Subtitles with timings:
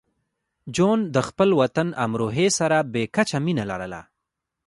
[0.75, 4.01] جون د خپل وطن امروهې سره بې کچه مینه لرله